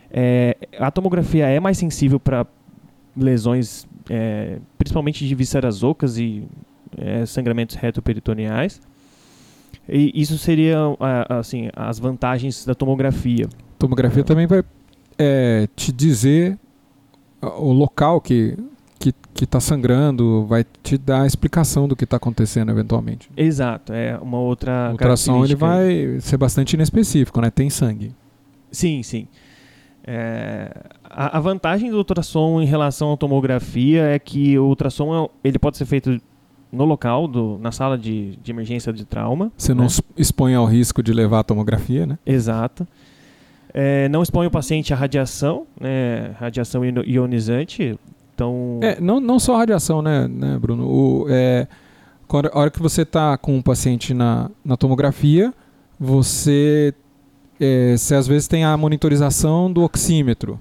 É, 0.10 0.56
a 0.80 0.90
tomografia 0.90 1.48
é 1.48 1.60
mais 1.60 1.78
sensível 1.78 2.20
para 2.20 2.48
lesões 3.18 3.86
é, 4.10 4.58
principalmente 4.78 5.28
de 5.28 5.36
vísceras 5.36 5.84
ocas 5.84 6.18
e 6.18 6.44
é, 6.98 7.26
sangramentos 7.26 7.76
retoperitoneais. 7.76 8.82
E 9.88 10.12
isso 10.20 10.38
seria 10.38 10.78
assim 11.30 11.70
as 11.76 12.00
vantagens 12.00 12.66
da 12.66 12.74
tomografia. 12.74 13.48
Tomografia 13.78 14.24
também 14.24 14.48
vai 14.48 14.64
é, 15.18 15.68
te 15.76 15.92
dizer 15.92 16.58
o 17.42 17.72
local 17.72 18.20
que 18.20 18.58
que 19.36 19.44
está 19.44 19.60
sangrando, 19.60 20.46
vai 20.46 20.66
te 20.82 20.98
dar 20.98 21.24
a 21.24 21.28
explicação 21.28 21.90
do 21.90 21.96
que 21.96 22.06
está 22.06 22.16
acontecendo 22.16 22.72
eventualmente. 22.72 23.30
Exato, 23.36 23.92
é 23.92 24.18
uma 24.18 24.40
outra. 24.40 24.88
O 24.88 24.92
ultrassom 24.94 25.44
ele 25.44 25.56
vai 25.56 26.18
ser 26.22 26.38
bastante 26.38 26.74
inespecífico, 26.74 27.42
né? 27.42 27.52
Tem 27.52 27.70
sangue. 27.70 28.14
Sim, 28.72 29.04
sim. 29.04 29.28
É, 30.08 30.70
a, 31.04 31.38
a, 31.38 31.40
vantagem 31.40 31.90
do 31.90 31.98
ultrassom 31.98 32.62
em 32.62 32.66
relação 32.66 33.14
à 33.14 33.18
tomografia 33.18 34.04
é 34.04 34.20
que 34.20 34.58
o 34.60 34.66
ultrassom 34.66 35.26
é 35.26 35.30
ele 35.48 35.58
pode 35.58 35.78
ser 35.78 35.86
feito 35.86 36.22
no 36.72 36.86
local, 36.86 37.28
do, 37.28 37.58
na 37.60 37.72
sala 37.72 37.98
de, 37.98 38.36
de 38.36 38.52
emergência 38.52 38.94
de 38.94 39.04
trauma. 39.04 39.52
Você 39.58 39.74
né? 39.74 39.82
não 39.82 39.88
expõe 40.16 40.54
ao 40.54 40.66
risco 40.66 41.02
de 41.02 41.12
levar 41.12 41.40
a 41.40 41.44
tomografia, 41.44 42.06
né? 42.06 42.20
Exato. 42.26 42.88
É, 43.74 44.08
não 44.10 44.22
expõe 44.22 44.46
o 44.46 44.52
paciente 44.52 44.94
à 44.94 44.98
radiação, 44.98 45.66
né? 45.80 46.36
Radiação 46.40 46.84
ionizante. 46.86 47.98
Então... 48.34 48.80
É, 48.84 49.02
não, 49.02 49.20
não 49.20 49.40
só 49.40 49.58
radiação, 49.58 50.02
né, 50.02 50.28
né 50.28 50.60
Bruno? 50.60 50.88
O, 50.88 51.26
é, 51.30 51.68
a 52.30 52.60
hora 52.60 52.70
que 52.70 52.82
você 52.82 53.02
está 53.02 53.38
com 53.38 53.56
um 53.56 53.62
paciente 53.62 54.14
na, 54.14 54.52
na 54.64 54.78
tomografia, 54.78 55.54
você 56.00 56.94
é, 57.60 57.96
você 57.98 58.16
às 58.16 58.28
vezes 58.28 58.48
tem 58.48 58.64
a 58.64 58.76
monitorização 58.76 59.72
do 59.72 59.84
oxímetro. 59.84 60.60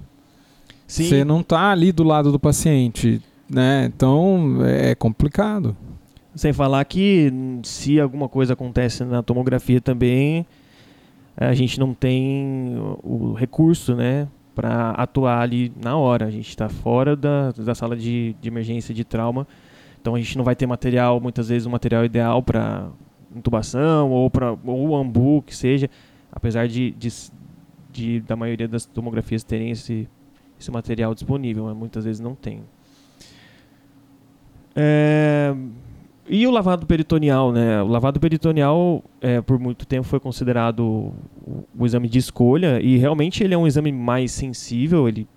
Sim. 0.87 1.05
Você 1.05 1.23
não 1.23 1.41
está 1.41 1.71
ali 1.71 1.91
do 1.91 2.03
lado 2.03 2.31
do 2.31 2.39
paciente, 2.39 3.21
né? 3.49 3.91
Então 3.93 4.59
é, 4.65 4.93
complicado. 4.95 5.75
Sem 6.35 6.51
falar 6.51 6.83
que 6.85 7.31
se 7.63 7.99
alguma 7.99 8.27
coisa 8.27 8.53
acontece 8.53 9.03
na 9.03 9.23
tomografia 9.23 9.79
também, 9.79 10.45
a 11.37 11.53
gente 11.53 11.79
não 11.79 11.93
tem 11.93 12.75
o 13.03 13.33
recurso, 13.33 13.95
né, 13.95 14.27
para 14.53 14.91
atuar 14.91 15.41
ali 15.41 15.71
na 15.81 15.97
hora. 15.97 16.25
A 16.25 16.31
gente 16.31 16.49
está 16.49 16.67
fora 16.69 17.15
da, 17.15 17.51
da 17.51 17.73
sala 17.73 17.95
de, 17.95 18.35
de 18.41 18.47
emergência 18.47 18.93
de 18.93 19.03
trauma, 19.03 19.47
então 19.99 20.13
a 20.13 20.19
gente 20.19 20.37
não 20.37 20.43
vai 20.43 20.55
ter 20.55 20.67
material, 20.67 21.19
muitas 21.19 21.49
vezes 21.49 21.65
o 21.65 21.69
material 21.69 22.03
ideal 22.03 22.43
para 22.43 22.89
intubação 23.35 24.11
ou 24.11 24.29
para 24.29 24.57
ou 24.65 24.95
ambu 24.95 25.41
que 25.41 25.55
seja 25.55 25.89
apesar 26.35 26.67
de, 26.67 26.91
de, 26.91 27.09
de, 27.91 28.19
da 28.19 28.35
maioria 28.35 28.67
das 28.67 28.85
tomografias 28.85 29.43
terem 29.43 29.71
esse, 29.71 30.07
esse 30.59 30.69
material 30.69 31.15
disponível, 31.15 31.65
mas 31.65 31.75
muitas 31.75 32.03
vezes 32.03 32.19
não 32.19 32.35
tem. 32.35 32.61
É, 34.75 35.55
e 36.27 36.45
o 36.45 36.51
lavado 36.51 36.85
peritoneal, 36.85 37.51
né? 37.51 37.81
O 37.81 37.87
lavado 37.87 38.19
peritoneal, 38.19 39.03
é, 39.21 39.41
por 39.41 39.57
muito 39.57 39.85
tempo, 39.85 40.05
foi 40.05 40.19
considerado 40.19 40.79
o, 40.79 41.63
o, 41.77 41.85
exame 41.85 42.09
de 42.09 42.19
escolha 42.19 42.81
e 42.81 42.97
realmente 42.97 43.43
ele 43.43 43.53
é 43.53 43.57
um 43.57 43.65
exame 43.65 43.91
mais 43.91 44.31
sensível. 44.31 45.07
Ele, 45.07 45.27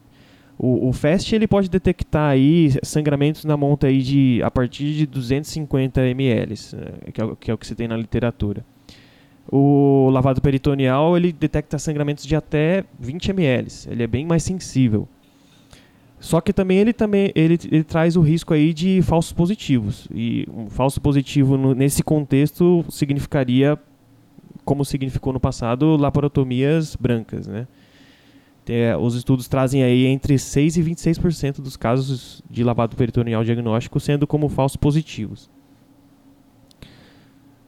o, 0.59 0.89
o 0.89 0.93
FAST 0.93 1.35
ele 1.35 1.47
pode 1.47 1.69
detectar 1.69 2.31
aí 2.31 2.73
sangramentos 2.83 3.45
na 3.45 3.57
monta 3.57 3.87
aí 3.87 4.03
de 4.03 4.43
a 4.43 4.51
partir 4.51 4.95
de 4.95 5.07
250 5.07 6.01
ml, 6.01 6.55
é, 7.07 7.11
que, 7.13 7.23
é, 7.23 7.37
que 7.39 7.51
é 7.51 7.55
o 7.55 7.59
que 7.59 7.67
se 7.67 7.75
tem 7.77 7.87
na 7.87 7.97
literatura. 7.97 8.65
O 9.51 10.11
lavado 10.11 10.43
peritoneal 10.43 11.17
ele 11.17 11.33
detecta 11.33 11.79
sangramentos 11.79 12.25
de 12.25 12.37
até 12.37 12.85
20 13.01 13.31
ml. 13.31 13.69
Ele 13.89 14.03
é 14.03 14.07
bem 14.07 14.27
mais 14.27 14.43
sensível. 14.43 15.09
Só 16.21 16.41
que 16.41 16.53
também 16.53 16.79
ele 16.79 16.93
também 16.93 17.33
ele, 17.35 17.59
ele 17.71 17.85
traz 17.85 18.17
o 18.17 18.21
risco 18.21 18.53
aí 18.53 18.75
de 18.75 19.01
falsos 19.03 19.33
positivos. 19.33 20.07
E 20.13 20.47
um 20.53 20.69
falso 20.69 21.01
positivo 21.01 21.57
no, 21.57 21.75
nesse 21.75 22.03
contexto 22.03 22.85
significaria, 22.91 23.79
como 24.65 24.85
significou 24.85 25.33
no 25.33 25.41
passado, 25.41 25.97
laparotomias 25.97 26.97
brancas, 26.97 27.47
né? 27.47 27.67
É, 28.71 28.95
os 28.95 29.15
estudos 29.15 29.49
trazem 29.49 29.83
aí 29.83 30.05
entre 30.05 30.39
6 30.39 30.77
e 30.77 30.83
26% 30.83 31.63
dos 31.63 31.75
casos 31.75 32.43
de 32.51 32.63
lavado 32.63 32.95
peritoneal 32.97 33.43
diagnóstico 33.43 33.99
sendo 33.99 34.27
como 34.27 34.47
falsos 34.51 34.77
positivos. 34.77 35.49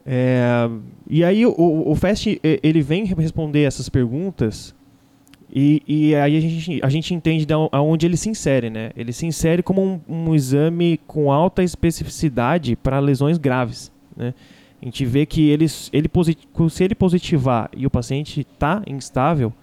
É, 0.05 0.69
e 1.07 1.23
aí 1.23 1.45
o, 1.45 1.53
o 1.57 1.95
FAST 1.95 2.39
ele 2.41 2.81
vem 2.81 3.05
responder 3.05 3.63
essas 3.63 3.87
perguntas 3.87 4.73
e, 5.53 5.83
e 5.85 6.15
aí 6.15 6.37
a 6.37 6.39
gente, 6.39 6.79
a 6.81 6.89
gente 6.89 7.13
entende 7.13 7.45
de 7.45 7.53
aonde 7.53 8.05
ele 8.05 8.15
se 8.15 8.29
insere, 8.29 8.69
né? 8.69 8.91
Ele 8.95 9.11
se 9.11 9.25
insere 9.25 9.61
como 9.61 9.81
um, 9.81 9.99
um 10.07 10.33
exame 10.33 10.99
com 11.05 11.29
alta 11.29 11.61
especificidade 11.61 12.77
para 12.77 12.99
lesões 12.99 13.37
graves, 13.37 13.91
né? 14.15 14.33
A 14.81 14.85
gente 14.85 15.05
vê 15.05 15.25
que 15.25 15.49
ele, 15.49 15.65
ele 15.91 16.09
se 16.69 16.83
ele 16.83 16.95
positivar 16.95 17.69
e 17.75 17.85
o 17.85 17.89
paciente 17.89 18.41
está 18.41 18.81
instável, 18.87 19.53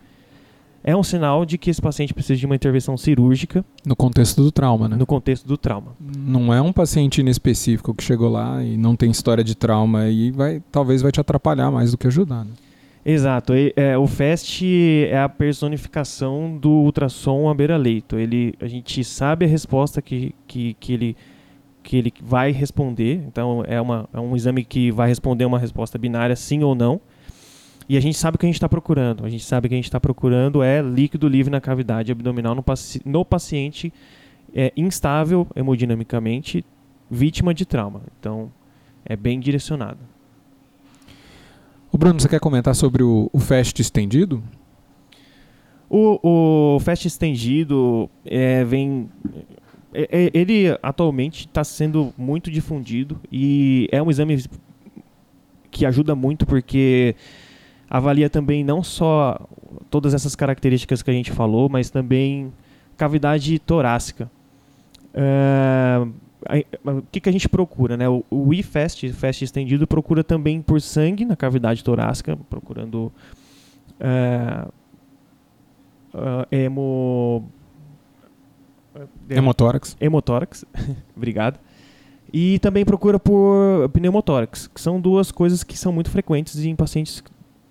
é 0.83 0.97
um 0.97 1.03
sinal 1.03 1.45
de 1.45 1.59
que 1.59 1.71
esse 1.71 1.83
paciente 1.83 2.15
precisa 2.15 2.39
de 2.39 2.47
uma 2.47 2.55
intervenção 2.55 2.97
cirúrgica. 2.97 3.65
No 3.85 3.97
contexto 3.97 4.43
do 4.43 4.53
trauma, 4.53 4.89
né? 4.89 4.97
No 4.97 5.07
contexto 5.07 5.47
do 5.47 5.57
trauma. 5.57 5.93
Não 6.01 6.53
é 6.53 6.63
um 6.63 6.73
paciente 6.73 7.21
inespecífico 7.21 7.95
que 7.95 8.03
chegou 8.03 8.29
lá 8.29 8.63
e 8.63 8.77
não 8.77 8.95
tem 8.95 9.11
história 9.11 9.43
de 9.43 9.55
trauma 9.55 10.09
e 10.09 10.31
vai, 10.31 10.63
talvez 10.71 11.03
vai 11.03 11.13
te 11.13 11.21
atrapalhar 11.21 11.71
mais 11.71 11.91
do 11.91 11.99
que 11.99 12.07
ajudar. 12.07 12.45
Né? 12.45 12.53
Exato. 13.05 13.53
É, 13.75 13.97
o 13.97 14.07
FAST 14.07 14.63
é 15.11 15.19
a 15.19 15.29
personificação 15.29 16.57
do 16.57 16.71
ultrassom 16.71 17.49
à 17.49 17.55
beira-leito. 17.55 18.19
Ele, 18.19 18.55
a 18.61 18.67
gente 18.67 19.03
sabe 19.03 19.47
a 19.47 19.49
resposta 19.49 20.03
que, 20.03 20.35
que, 20.47 20.75
que, 20.75 20.93
ele, 20.93 21.17
que 21.83 21.97
ele 21.97 22.13
vai 22.23 22.53
responder. 22.53 23.23
Então, 23.27 23.65
é, 23.67 23.81
uma, 23.81 24.09
é 24.13 24.21
um 24.21 24.37
exame 24.37 24.65
que 24.65 24.91
vai 24.91 25.09
responder 25.09 25.45
uma 25.45 25.59
resposta 25.59 25.97
binária, 25.97 26.37
sim 26.37 26.63
ou 26.63 26.75
não. 26.75 27.01
E 27.89 27.97
a 27.97 28.01
gente 28.01 28.19
sabe 28.19 28.35
o 28.37 28.39
que 28.39 28.45
a 28.45 28.49
gente 28.49 28.57
está 28.57 28.69
procurando. 28.69 29.25
A 29.25 29.31
gente 29.31 29.45
sabe 29.45 29.69
que 29.69 29.75
a 29.75 29.79
gente 29.79 29.87
está 29.87 29.99
procurando 29.99 30.63
é 30.63 30.83
líquido 30.83 31.27
livre 31.27 31.51
na 31.51 31.61
cavidade 31.61 32.13
abdominal 32.13 32.55
no, 32.55 32.63
paci 32.63 33.01
no 33.05 33.25
paciente 33.25 33.93
é, 34.55 34.73
instável 34.77 35.47
hemodinamicamente, 35.57 36.65
vítima 37.11 37.55
de 37.55 37.65
trauma. 37.65 38.03
Então, 38.21 38.53
é 39.05 39.17
bem 39.17 39.41
direcionado. 39.41 39.99
O 41.91 41.97
Bruno, 41.97 42.21
você 42.21 42.29
quer 42.29 42.41
comentar 42.41 42.75
sobre 42.75 43.03
o, 43.03 43.31
o 43.33 43.39
FAST 43.39 43.81
estendido? 43.81 44.43
O, 45.91 46.75
o 46.77 46.81
Fast 46.81 47.09
estendido 47.09 48.11
é, 48.25 48.63
vem. 48.65 49.09
é- 49.95 50.27
é- 50.27 50.31
ele 50.35 50.67
atualmente 50.83 51.47
está 51.47 51.65
sendo 51.65 52.13
muito 52.17 52.51
difundido 52.51 53.19
e 53.33 53.89
é 53.91 54.03
um 54.03 54.11
exame 54.11 54.45
que 55.71 55.87
ajuda 55.87 56.15
muito 56.15 56.45
porque 56.45 57.17
avalia 57.89 58.29
também 58.29 58.63
não 58.63 58.83
só 58.83 59.41
todas 59.91 60.15
essas 60.15 60.35
características 60.35 61.03
que 61.03 61.11
a 61.11 61.15
gente 61.15 61.33
falou, 61.33 61.69
mas 61.69 61.91
também 61.91 62.53
cavidade 62.97 63.59
torácica. 63.59 64.31
Aí, 66.47 66.65
o 66.85 67.03
que, 67.11 67.21
que 67.21 67.29
a 67.29 67.33
gente 67.33 67.49
procura, 67.49 67.97
né? 67.97 68.09
O, 68.09 68.25
o 68.31 68.55
IFAST, 68.55 69.13
fast 69.13 69.45
estendido, 69.45 69.87
procura 69.87 70.23
também 70.23 70.63
por 70.63 70.81
sangue 70.81 71.25
na 71.25 71.35
cavidade 71.35 71.83
torácica, 71.83 72.39
procurando 72.49 73.13
é, 73.99 74.65
ah, 76.15 76.47
hemo, 76.51 77.45
Hemotórax. 79.29 79.97
hemotórax, 80.01 80.65
obrigado. 81.17 81.59
E 82.33 82.59
também 82.59 82.85
procura 82.85 83.19
por 83.19 83.89
pneumotórax, 83.91 84.67
que 84.67 84.81
são 84.81 85.01
duas 85.01 85.33
coisas 85.33 85.65
que 85.65 85.79
são 85.79 85.93
muito 85.93 86.11
frequentes 86.11 86.59
em 86.59 86.77
pacientes 86.77 87.23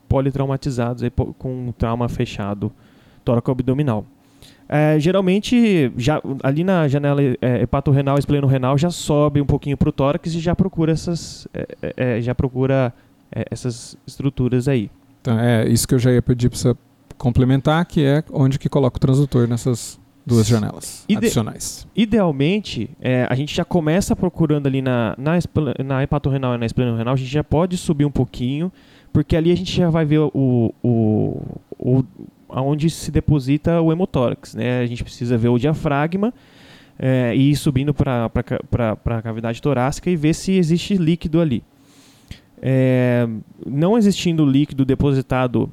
politraumatizados 0.07 1.03
aí, 1.03 1.11
com 1.37 1.73
trauma 1.77 2.07
fechado 2.09 2.71
tóraco-abdominal. 3.23 4.05
É, 4.69 4.99
geralmente, 4.99 5.91
já, 5.97 6.21
ali 6.43 6.63
na 6.63 6.87
janela 6.87 7.21
é, 7.21 7.61
hepatorrenal 7.61 8.17
e 8.17 8.19
esplenorenal 8.19 8.77
já 8.77 8.89
sobe 8.89 9.39
um 9.41 9.45
pouquinho 9.45 9.77
para 9.77 9.87
o 9.87 9.91
tórax 9.91 10.33
e 10.33 10.39
já 10.39 10.53
procura 10.55 10.91
essas, 10.91 11.47
é, 11.53 11.67
é, 11.81 11.93
é, 12.17 12.21
já 12.21 12.35
procura 12.35 12.93
é, 13.31 13.45
essas 13.49 13.97
estruturas 14.05 14.67
aí. 14.67 14.91
Então, 15.21 15.39
é 15.39 15.67
isso 15.67 15.87
que 15.87 15.95
eu 15.95 15.99
já 15.99 16.11
ia 16.11 16.21
pedir 16.21 16.49
para 16.49 16.57
você 16.59 16.75
complementar, 17.17 17.85
que 17.85 18.03
é 18.03 18.23
onde 18.31 18.59
que 18.59 18.67
coloca 18.67 18.97
o 18.97 18.99
transdutor 18.99 19.47
nessas 19.47 19.99
duas 20.25 20.45
janelas 20.45 21.05
Ide- 21.07 21.17
adicionais. 21.19 21.87
Idealmente, 21.95 22.89
é, 22.99 23.25
a 23.29 23.35
gente 23.35 23.55
já 23.55 23.63
começa 23.63 24.15
procurando 24.15 24.67
ali 24.67 24.81
na, 24.81 25.15
na, 25.17 25.31
na 25.83 26.03
hepatorrenal 26.03 26.55
e 26.55 26.57
na 26.57 26.65
esplenorenal, 26.65 27.13
a 27.13 27.17
gente 27.17 27.31
já 27.31 27.43
pode 27.43 27.77
subir 27.77 28.03
um 28.03 28.11
pouquinho, 28.11 28.71
porque 29.11 29.35
ali 29.35 29.51
a 29.51 29.55
gente 29.55 29.75
já 29.75 29.89
vai 29.89 30.05
ver 30.05 30.19
o, 30.19 30.73
o, 30.83 31.41
o 31.77 32.03
aonde 32.49 32.89
se 32.89 33.11
deposita 33.11 33.81
o 33.81 33.91
hemotórax, 33.91 34.55
né? 34.55 34.81
A 34.81 34.85
gente 34.85 35.03
precisa 35.03 35.37
ver 35.37 35.49
o 35.49 35.57
diafragma 35.57 36.33
é, 36.97 37.35
e 37.35 37.51
ir 37.51 37.55
subindo 37.55 37.93
para 37.93 38.31
a 39.05 39.21
cavidade 39.21 39.61
torácica 39.61 40.09
e 40.09 40.15
ver 40.15 40.33
se 40.33 40.53
existe 40.53 40.95
líquido 40.95 41.41
ali. 41.41 41.63
É, 42.61 43.27
não 43.65 43.97
existindo 43.97 44.45
líquido 44.45 44.83
depositado 44.83 45.71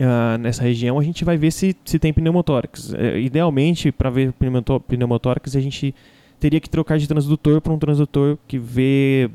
ah, 0.00 0.36
nessa 0.38 0.62
região, 0.62 0.98
a 0.98 1.02
gente 1.02 1.24
vai 1.24 1.36
ver 1.36 1.50
se, 1.50 1.76
se 1.84 1.98
tem 1.98 2.12
pneumotórax. 2.12 2.94
É, 2.94 3.20
idealmente, 3.20 3.92
para 3.92 4.10
ver 4.10 4.32
pneumotó- 4.32 4.80
pneumotórax, 4.80 5.56
a 5.56 5.60
gente 5.60 5.94
teria 6.38 6.60
que 6.60 6.68
trocar 6.68 6.98
de 6.98 7.06
transdutor 7.06 7.60
para 7.60 7.72
um 7.72 7.78
transdutor 7.78 8.36
que 8.46 8.58
vê 8.58 9.30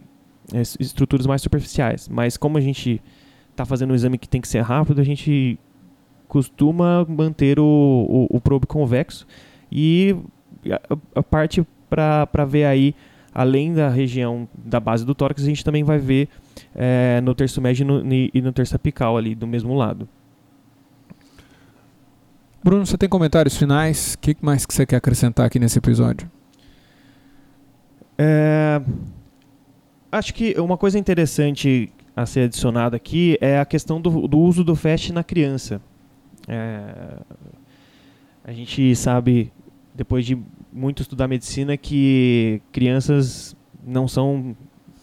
estruturas 0.80 1.26
mais 1.26 1.42
superficiais. 1.42 2.08
Mas 2.10 2.38
como 2.38 2.58
a 2.58 2.62
gente 2.62 3.02
está 3.50 3.66
fazendo 3.66 3.92
um 3.92 3.96
exame 3.96 4.18
que 4.18 4.28
tem 4.28 4.42
que 4.42 4.48
ser 4.48 4.62
rápido, 4.62 5.00
a 5.00 5.04
gente 5.04 5.60
costuma 6.28 7.06
manter 7.10 7.60
o, 7.60 7.66
o, 7.66 8.38
o 8.38 8.42
probe 8.42 8.66
convexo 8.66 9.28
e 9.72 10.16
a, 10.70 11.20
a 11.20 11.24
parte 11.24 11.66
para 11.90 12.46
ver 12.46 12.64
aí, 12.64 12.96
além 13.34 13.74
da 13.74 13.90
região 13.90 14.48
da 14.56 14.80
base 14.80 15.06
do 15.06 15.14
tórax, 15.14 15.44
a 15.44 15.46
gente 15.46 15.64
também 15.64 15.84
vai 15.84 15.98
ver 15.98 16.30
é, 16.74 17.20
no 17.22 17.36
terço 17.36 17.62
médio 17.62 17.84
e 17.84 17.86
no, 17.86 18.14
e 18.34 18.42
no 18.42 18.54
terço 18.54 18.76
apical 18.76 19.18
ali 19.18 19.36
do 19.36 19.46
mesmo 19.46 19.74
lado. 19.76 20.08
Bruno, 22.64 22.86
você 22.86 22.98
tem 22.98 23.10
comentários 23.10 23.58
finais? 23.58 24.14
O 24.14 24.20
que 24.20 24.38
mais 24.42 24.66
que 24.66 24.74
você 24.74 24.86
quer 24.86 24.98
acrescentar 24.98 25.48
aqui 25.48 25.60
nesse 25.60 25.80
episódio? 25.80 26.30
É, 28.18 28.80
acho 30.12 30.34
que 30.34 30.54
uma 30.60 30.78
coisa 30.78 30.98
interessante 31.00 31.92
a 32.16 32.26
ser 32.26 32.42
adicionada 32.42 32.96
aqui 32.96 33.38
é 33.40 33.60
a 33.60 33.66
questão 33.66 34.02
do, 34.02 34.28
do 34.28 34.38
uso 34.40 34.64
do 34.64 34.76
FAST 34.76 35.12
na 35.14 35.24
criança. 35.24 35.82
É, 36.48 37.18
a 38.44 38.52
gente 38.52 38.96
sabe, 38.96 39.52
depois 39.94 40.26
de 40.26 40.38
muito 40.74 41.02
estudar 41.02 41.28
medicina, 41.28 41.78
que 41.78 42.62
crianças 42.72 43.56
não 43.86 44.08
são 44.08 44.56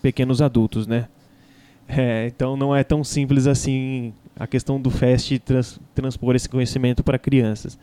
pequenos 0.03 0.41
adultos, 0.43 0.87
né? 0.87 1.09
É, 1.89 2.27
então 2.27 2.57
não 2.57 2.77
é 2.77 2.85
tão 2.85 3.03
simples 3.03 3.47
assim 3.47 4.13
a 4.39 4.47
questão 4.47 4.81
do 4.81 4.91
FAST 4.91 5.39
trans- 5.39 5.81
transpor 5.95 6.37
esse 6.37 6.49
conhecimento 6.49 7.03
para 7.03 7.19
crianças. 7.19 7.79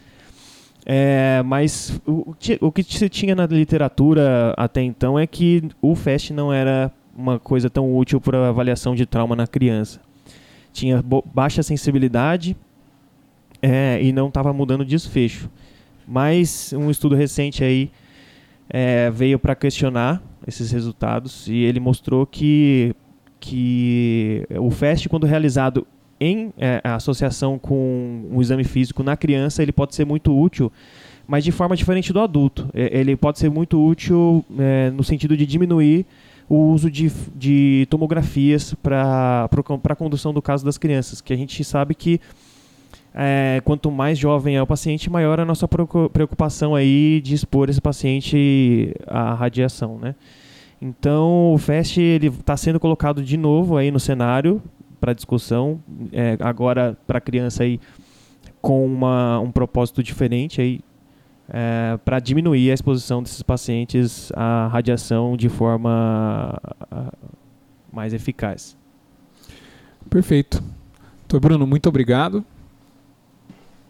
É, 0.85 1.41
mas 1.43 1.99
o, 2.05 2.35
o 2.61 2.71
que- 2.71 2.83
se 2.83 3.09
tinha 3.09 3.33
na 3.33 3.47
literatura 3.47 4.53
até 4.55 4.83
então 4.83 5.17
é 5.17 5.25
que 5.25 5.63
o 5.81 5.95
FAST 5.95 6.31
não 6.31 6.53
era 6.53 6.91
uma 7.15 7.39
coisa 7.39 7.69
tão 7.69 7.95
útil 7.95 8.19
para 8.19 8.49
avaliação 8.49 8.93
de 8.93 9.05
trauma 9.05 9.35
na 9.35 9.47
criança. 9.47 10.01
Tinha 10.73 11.03
baixa 11.33 11.63
sensibilidade 11.63 12.55
é, 13.61 13.99
e 14.01 14.11
não 14.11 14.27
estava 14.27 14.51
mudando 14.51 14.81
o 14.81 14.85
desfecho. 14.85 15.49
Mas 16.07 16.73
um 16.73 16.91
estudo 16.91 17.15
recente 17.15 17.63
aí 17.63 17.89
é, 18.69 19.09
veio 19.09 19.39
para 19.39 19.55
questionar 19.55 20.21
esses 20.45 20.71
resultados 20.71 21.47
e 21.47 21.55
ele 21.55 21.79
mostrou 21.79 22.25
que, 22.25 22.93
que 23.39 24.45
o 24.59 24.69
FAST, 24.69 25.07
quando 25.07 25.25
realizado 25.25 25.87
em 26.19 26.53
é, 26.57 26.81
associação 26.83 27.57
com 27.57 28.27
um 28.31 28.41
exame 28.41 28.63
físico 28.63 29.01
na 29.01 29.17
criança, 29.17 29.63
ele 29.63 29.71
pode 29.71 29.95
ser 29.95 30.05
muito 30.05 30.37
útil, 30.37 30.71
mas 31.27 31.43
de 31.43 31.51
forma 31.51 31.75
diferente 31.75 32.13
do 32.13 32.19
adulto. 32.19 32.69
Ele 32.73 33.15
pode 33.15 33.39
ser 33.39 33.49
muito 33.49 33.83
útil 33.83 34.45
é, 34.59 34.91
no 34.91 35.03
sentido 35.03 35.35
de 35.35 35.45
diminuir 35.45 36.05
o 36.47 36.55
uso 36.71 36.91
de, 36.91 37.11
de 37.35 37.87
tomografias 37.89 38.73
para 38.75 39.49
a 39.49 39.95
condução 39.95 40.33
do 40.33 40.41
caso 40.41 40.63
das 40.63 40.77
crianças, 40.77 41.21
que 41.21 41.33
a 41.33 41.35
gente 41.37 41.63
sabe 41.63 41.95
que 41.95 42.19
é, 43.13 43.61
quanto 43.63 43.89
mais 43.89 44.17
jovem 44.17 44.57
é 44.57 44.61
o 44.61 44.67
paciente, 44.67 45.09
maior 45.09 45.39
a 45.39 45.45
nossa 45.45 45.67
preocu- 45.67 46.09
preocupação 46.09 46.75
aí 46.75 47.21
de 47.21 47.33
expor 47.33 47.69
esse 47.69 47.79
paciente 47.81 48.93
à 49.07 49.33
radiação, 49.33 49.97
né? 49.97 50.15
Então, 50.81 51.53
o 51.53 51.57
FAST 51.57 51.97
está 51.97 52.57
sendo 52.57 52.79
colocado 52.79 53.23
de 53.23 53.37
novo 53.37 53.77
aí 53.77 53.89
no 53.89 53.99
cenário 53.99 54.61
para 54.99 55.13
discussão, 55.13 55.79
é, 56.11 56.37
agora 56.41 56.97
para 57.07 57.21
criança 57.21 57.63
aí 57.63 57.79
com 58.61 58.85
uma, 58.85 59.39
um 59.39 59.51
propósito 59.51 60.03
diferente 60.03 60.59
aí 60.59 60.81
é, 61.49 61.97
para 62.03 62.19
diminuir 62.19 62.71
a 62.71 62.73
exposição 62.73 63.21
desses 63.21 63.41
pacientes 63.41 64.31
à 64.35 64.67
radiação 64.67 65.37
de 65.37 65.49
forma 65.49 66.59
ah, 66.91 67.13
mais 67.91 68.13
eficaz. 68.13 68.75
Perfeito. 70.09 70.63
Doutor 71.27 71.39
Bruno, 71.39 71.65
muito 71.65 71.87
obrigado. 71.87 72.43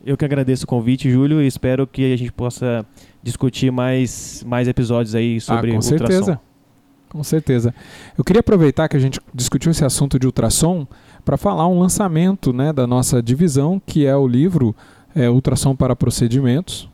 Eu 0.06 0.16
que 0.16 0.24
agradeço 0.24 0.66
o 0.66 0.68
convite, 0.68 1.10
Júlio, 1.10 1.42
e 1.42 1.48
espero 1.48 1.88
que 1.88 2.14
a 2.14 2.18
gente 2.18 2.32
possa 2.32 2.86
discutir 3.24 3.72
mais, 3.72 4.44
mais 4.46 4.68
episódios 4.68 5.16
aí 5.16 5.42
sobre 5.42 5.72
ah, 5.72 5.74
com 5.74 5.78
ultrassom. 5.78 6.08
certeza. 6.08 6.40
Com 7.10 7.24
certeza. 7.24 7.74
Eu 8.18 8.24
queria 8.24 8.42
aproveitar 8.42 8.88
que 8.88 8.98
a 8.98 9.00
gente 9.00 9.20
discutiu 9.34 9.72
esse 9.72 9.86
assunto 9.86 10.20
de 10.20 10.26
ultrassom 10.26 10.86
para 11.24 11.38
falar 11.38 11.68
um 11.68 11.80
lançamento 11.80 12.52
né, 12.52 12.72
da 12.72 12.86
nossa 12.86 13.24
divisão, 13.24 13.82
que 13.84 14.06
é 14.06 14.16
o 14.16 14.28
livro 14.28 14.76
é, 15.16 15.30
Ultrassom 15.30 15.76
para 15.76 15.96
Procedimentos, 15.96 16.90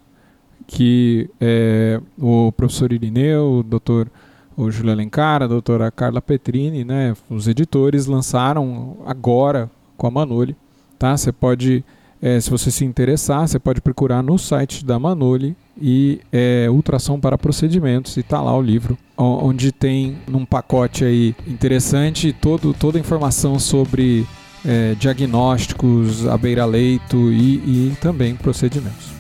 que 0.72 1.30
é, 1.40 2.00
o 2.18 2.50
professor 2.54 2.94
Irineu, 2.94 3.60
o 3.60 3.64
doutor 3.64 4.10
o 4.56 4.72
Júlio 4.72 4.92
Alencar, 4.92 5.44
a 5.44 5.48
doutora 5.48 5.92
Carla 5.92 6.22
Petrini, 6.22 6.84
né, 6.84 7.14
os 7.30 7.48
editores 7.48 8.06
lançaram 8.06 8.98
agora 9.06 9.70
com 9.98 10.08
a 10.08 10.12
Manoli. 10.12 10.56
Tá? 10.98 11.18
Você 11.18 11.32
pode, 11.32 11.84
é, 12.22 12.40
se 12.40 12.50
você 12.50 12.72
se 12.72 12.86
interessar, 12.86 13.48
você 13.48 13.60
pode 13.60 13.82
procurar 13.82 14.22
no 14.22 14.38
site 14.38 14.86
da 14.86 14.98
Manoli 14.98 15.58
e 15.80 16.22
é, 16.32 16.68
ultrassom 16.70 17.20
para 17.20 17.38
procedimentos 17.38 18.16
e 18.16 18.24
tá 18.24 18.42
lá 18.42 18.56
o 18.56 18.62
livro 18.62 18.98
onde 19.18 19.72
tem 19.72 20.18
num 20.28 20.46
pacote 20.46 21.04
aí 21.04 21.36
interessante 21.48 22.34
todo, 22.34 22.74
toda 22.74 22.98
a 22.98 23.02
informação 23.02 23.60
sobre 23.60 24.26
é, 24.66 24.96
diagnósticos 24.96 26.28
à 26.28 26.38
beira-leito 26.38 27.32
e, 27.32 27.90
e 27.90 27.98
também 28.00 28.36
procedimentos. 28.36 29.11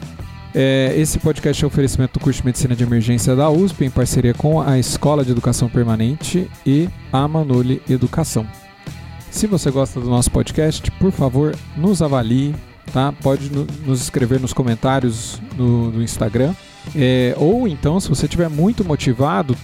É, 0.54 0.94
esse 0.98 1.18
podcast 1.20 1.64
é 1.64 1.66
um 1.66 1.70
oferecimento 1.70 2.20
do 2.20 2.24
curso 2.24 2.42
de 2.42 2.46
Medicina 2.46 2.76
de 2.76 2.84
Emergência 2.84 3.36
da 3.36 3.50
USP, 3.50 3.86
em 3.86 3.90
parceria 3.90 4.34
com 4.34 4.60
a 4.62 4.78
Escola 4.78 5.24
de 5.24 5.32
Educação 5.32 5.70
Permanente 5.70 6.50
e 6.66 6.90
a 7.12 7.26
Manoli 7.28 7.82
Educação. 7.90 8.46
Se 9.30 9.48
você 9.48 9.72
gosta 9.72 10.00
do 10.02 10.10
nosso 10.10 10.30
podcast, 10.30 10.92
por 10.92 11.12
favor, 11.14 11.56
nos 11.78 12.02
avalie, 12.02 12.54
tá? 12.92 13.14
Pode 13.24 13.50
no- 13.50 13.66
nos 13.86 14.02
escrever 14.02 14.42
nos 14.42 14.52
comentários 14.52 15.42
no, 15.58 15.90
no 15.90 16.04
Instagram. 16.04 16.54
É, 16.94 17.34
ou 17.38 17.66
então, 17.66 17.98
se 18.02 18.10
você 18.10 18.26
estiver 18.26 18.50
muito 18.50 18.84
motivado, 18.84 19.56